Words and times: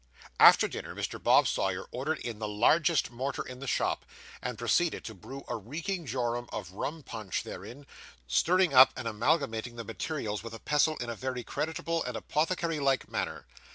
After 0.39 0.67
dinner, 0.67 0.95
Mr. 0.95 1.21
Bob 1.21 1.47
Sawyer 1.47 1.85
ordered 1.91 2.17
in 2.21 2.39
the 2.39 2.47
largest 2.47 3.11
mortar 3.11 3.43
in 3.43 3.59
the 3.59 3.67
shop, 3.67 4.03
and 4.41 4.57
proceeded 4.57 5.03
to 5.05 5.13
brew 5.13 5.43
a 5.47 5.55
reeking 5.55 6.07
jorum 6.07 6.49
of 6.51 6.71
rum 6.71 7.03
punch 7.03 7.43
therein, 7.43 7.85
stirring 8.25 8.73
up 8.73 8.91
and 8.97 9.07
amalgamating 9.07 9.75
the 9.75 9.83
materials 9.83 10.41
with 10.41 10.55
a 10.55 10.59
pestle 10.59 10.97
in 10.97 11.11
a 11.11 11.15
very 11.15 11.43
creditable 11.43 12.01
and 12.03 12.17
apothecary 12.17 12.79
like 12.79 13.11
manner. 13.11 13.45